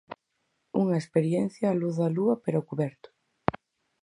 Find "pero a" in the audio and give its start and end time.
2.43-2.65